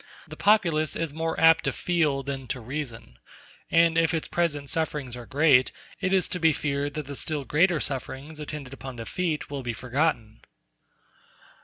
The 0.27 0.35
populace 0.35 0.95
is 0.95 1.13
more 1.13 1.39
apt 1.39 1.65
to 1.65 1.71
feel 1.71 2.23
than 2.23 2.47
to 2.47 2.59
reason; 2.59 3.19
and 3.69 3.99
if 3.99 4.15
its 4.15 4.27
present 4.27 4.67
sufferings 4.67 5.15
are 5.15 5.27
great, 5.27 5.71
it 5.99 6.11
is 6.11 6.27
to 6.29 6.39
be 6.39 6.53
feared 6.53 6.95
that 6.95 7.05
the 7.05 7.15
still 7.15 7.45
greater 7.45 7.79
sufferings 7.79 8.39
attendant 8.39 8.73
upon 8.73 8.95
defeat 8.95 9.51
will 9.51 9.61
be 9.61 9.73
forgotten. 9.73 10.41